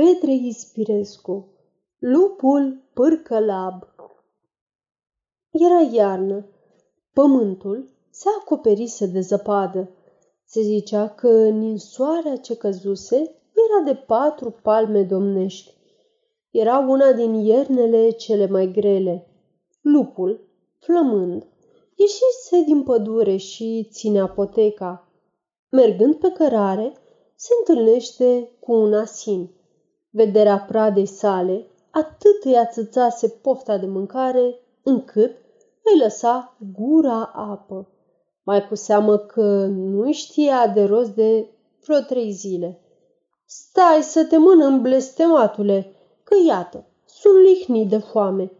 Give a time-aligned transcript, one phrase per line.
[0.00, 1.48] Petre Ispirescu
[1.98, 3.82] Lupul pârcălab
[5.50, 6.46] Era iarnă.
[7.12, 9.90] Pământul se acoperise de zăpadă.
[10.44, 13.16] Se zicea că ninsoarea ce căzuse
[13.52, 15.74] era de patru palme domnești.
[16.50, 19.26] Era una din iernele cele mai grele.
[19.80, 20.48] Lupul,
[20.78, 21.46] flămând,
[21.94, 25.08] ieșise din pădure și ținea poteca.
[25.70, 26.92] Mergând pe cărare,
[27.34, 29.58] se întâlnește cu un asin.
[30.10, 35.36] Vederea pradei sale atât îi ațățase pofta de mâncare, încât
[35.82, 37.88] îi lăsa gura apă.
[38.42, 41.48] Mai cu seamă că nu știa de rost de
[41.84, 42.80] vreo trei zile.
[43.44, 48.52] Stai să te mănânc, blestematule, că iată, sunt lihnit de foame.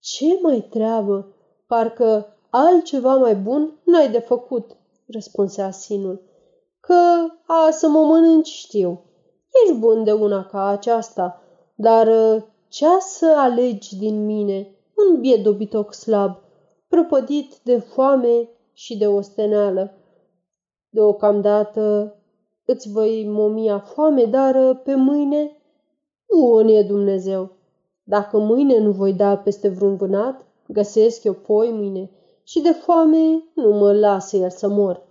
[0.00, 1.34] Ce mai treabă?
[1.66, 4.76] Parcă altceva mai bun n-ai de făcut,
[5.06, 6.22] răspunse asinul.
[6.80, 9.07] Că a să mă mănânci știu.
[9.64, 11.42] Ești bun de una ca aceasta,
[11.74, 16.36] dar uh, ce să alegi din mine, un biet dobitoc slab,
[16.88, 19.92] prăpădit de foame și de osteneală.
[20.88, 22.14] Deocamdată
[22.64, 25.62] îți voi momia foame, dar uh, pe mâine,
[26.34, 27.50] bun e Dumnezeu.
[28.02, 32.10] Dacă mâine nu voi da peste vreun vânat, găsesc eu poi mâine
[32.42, 35.06] și de foame nu mă lasă el să mor.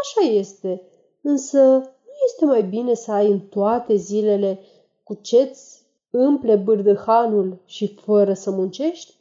[0.00, 0.82] Așa este,
[1.22, 1.97] însă nu
[2.28, 4.58] este mai bine să ai în toate zilele
[5.02, 9.14] cu ce-ți împle bârdăhanul și fără să muncești?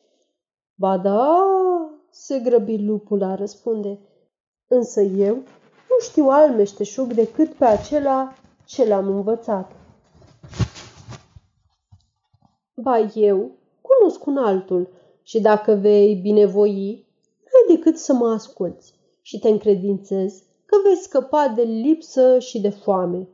[0.75, 1.45] Ba da,
[2.09, 3.99] se grăbi lupul a răspunde,
[4.67, 5.35] însă eu
[5.89, 8.33] nu știu al meșteșug decât pe acela
[8.65, 9.71] ce l-am învățat.
[12.73, 14.89] Ba eu cunosc un altul
[15.23, 17.05] și dacă vei binevoi,
[17.43, 22.69] ai decât să mă asculți și te încredințez că vei scăpa de lipsă și de
[22.69, 23.29] foame.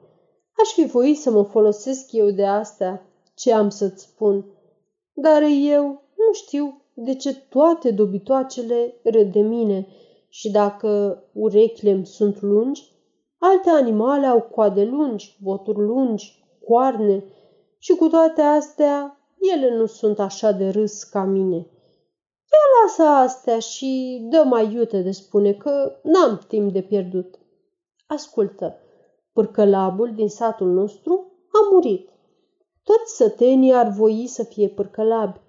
[0.62, 4.46] Aș fi voit să mă folosesc eu de astea, ce am să-ți spun,
[5.14, 5.84] dar eu
[6.16, 9.88] nu știu de ce toate dobitoacele râd de mine
[10.30, 12.92] și dacă urechile sunt lungi,
[13.38, 17.24] alte animale au coade lungi, boturi lungi, coarne
[17.78, 19.18] și cu toate astea
[19.56, 21.68] ele nu sunt așa de râs ca mine.
[22.74, 27.40] Ia lasă astea și dă mai iute de spune că n-am timp de pierdut.
[28.08, 28.76] Ascultă,
[29.34, 32.10] pârcălabul din satul nostru a murit.
[32.84, 35.40] Toți sătenii ar voi să fie pârcălabi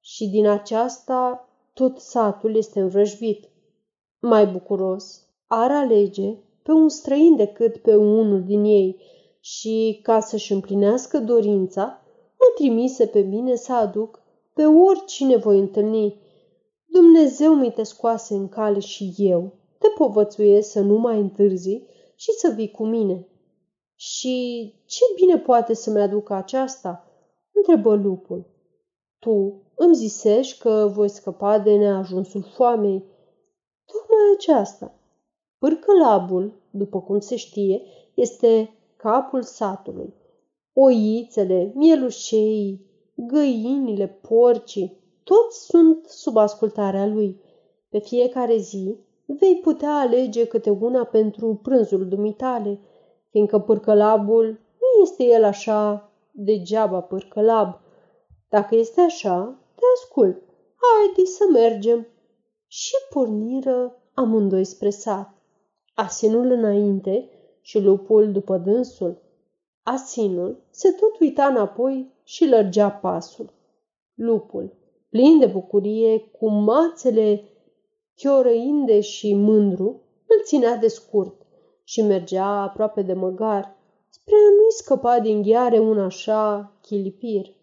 [0.00, 3.48] și din aceasta tot satul este învrăjbit.
[4.20, 9.00] Mai bucuros ar alege pe un străin decât pe unul din ei
[9.40, 12.02] și, ca să-și împlinească dorința,
[12.38, 14.22] mă trimise pe mine să aduc
[14.54, 16.24] pe oricine voi întâlni.
[16.96, 21.82] Dumnezeu mi te scoase în cale și eu te povățuiesc să nu mai întârzi
[22.14, 23.28] și să vii cu mine.
[23.94, 27.10] Și ce bine poate să-mi aducă aceasta?
[27.52, 28.46] întrebă lupul.
[29.18, 33.04] Tu îmi zisești că voi scăpa de neajunsul foamei.
[33.84, 34.94] Tocmai aceasta.
[35.58, 37.82] Pârcălabul, după cum se știe,
[38.14, 40.14] este capul satului.
[40.72, 47.40] Oițele, mielușei, găinile, porcii, toți sunt sub ascultarea lui.
[47.88, 52.80] Pe fiecare zi vei putea alege câte una pentru prânzul dumitale,
[53.30, 54.46] fiindcă pârcălabul
[54.80, 57.80] nu este el așa degeaba pârcălab.
[58.48, 60.42] Dacă este așa, te ascult.
[60.76, 62.06] Haide să mergem.
[62.66, 65.34] Și porniră amândoi spre sat.
[65.94, 69.22] Asinul înainte și lupul după dânsul.
[69.82, 73.52] Asinul se tot uita înapoi și lărgea pasul.
[74.14, 74.85] Lupul,
[75.16, 77.42] plin de bucurie, cu mațele
[78.14, 81.34] chiorăinde și mândru, îl ținea de scurt
[81.84, 83.76] și mergea aproape de măgar,
[84.08, 87.54] spre a nu-i scăpa din ghiare un așa chilipir.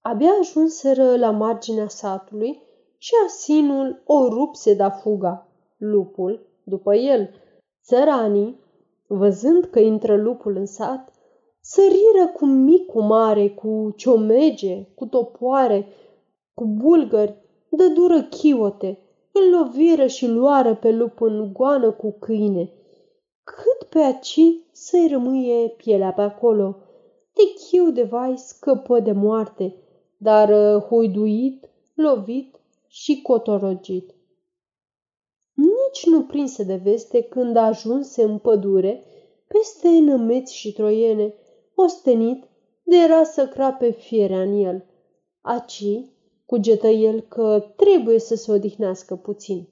[0.00, 2.62] Abia ajunseră la marginea satului
[2.98, 5.48] și asinul o rupse da fuga.
[5.76, 7.30] Lupul, după el,
[7.84, 8.60] țăranii,
[9.06, 11.11] văzând că intră lupul în sat,
[11.62, 15.86] săriră cu mic cu mare, cu ciomege, cu topoare,
[16.54, 17.34] cu bulgări,
[17.68, 18.98] dă dură chiote,
[19.32, 22.72] îl loviră și luară pe lup în goană cu câine.
[23.44, 24.40] Cât pe aci
[24.72, 26.76] să-i rămâie pielea pe acolo.
[27.32, 29.76] De chiu de vai scăpă de moarte,
[30.16, 34.14] dar uh, huiduit, lovit și cotorogit.
[35.54, 39.04] Nici nu prinse de veste când ajunse în pădure,
[39.46, 41.34] peste nămeți și troiene,
[41.82, 42.44] ostenit
[42.82, 44.84] de era să crape fierea în el.
[45.40, 45.84] Aci
[46.46, 49.68] cugetă el că trebuie să se odihnească puțin.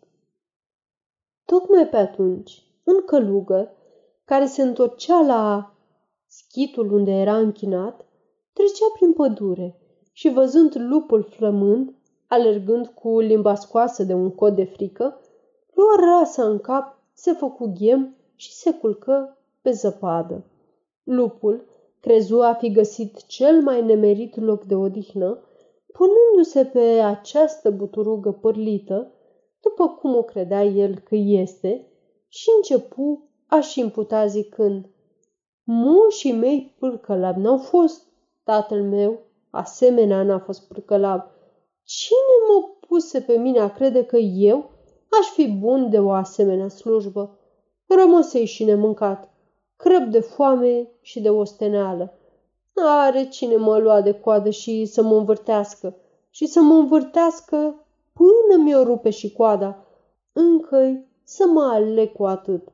[1.45, 3.71] Tocmai pe atunci, un călugăr
[4.25, 5.75] care se întorcea la
[6.27, 8.07] Schitul unde era închinat
[8.53, 9.81] trecea prin pădure
[10.13, 11.95] și văzând lupul flămând,
[12.27, 15.21] alergând cu limba scoasă de un cod de frică,
[15.75, 20.45] luă rasa în cap, se făcu ghem și se culcă pe zăpadă.
[21.03, 21.65] Lupul
[22.01, 25.45] crezu a fi găsit cel mai nemerit loc de odihnă,
[25.93, 29.13] punându-se pe această buturugă părlită,
[29.61, 31.87] după cum o credea el că este,
[32.29, 34.91] și începu a-și imputa zicând,
[35.65, 38.07] Moșii mei pârcălab n-au fost,
[38.45, 39.19] tatăl meu,
[39.51, 41.21] asemenea n-a fost pârcălab.
[41.83, 44.71] Cine mă puse pe mine a crede că eu
[45.21, 47.39] aș fi bun de o asemenea slujbă?
[47.87, 49.30] Rămăsei și nemâncat,
[49.81, 52.15] crăb de foame și de osteneală.
[52.75, 55.97] Are cine mă lua de coadă și să mă învârtească
[56.31, 59.87] și să mă învârtească până mi-o rupe și coada.
[60.33, 62.69] încă să mă aleg cu atât.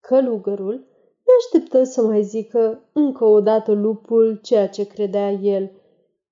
[0.00, 0.74] Călugărul
[1.24, 5.70] nu așteptă să mai zică încă o dată lupul ceea ce credea el,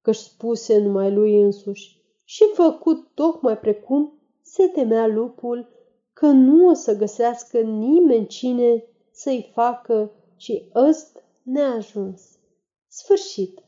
[0.02, 4.12] că-și spuse numai lui însuși și făcut tocmai precum
[4.42, 5.68] se temea lupul
[6.12, 8.84] că nu o să găsească nimeni cine
[9.20, 12.38] să-i facă și ăst neajuns.
[12.88, 13.62] Sfârșit.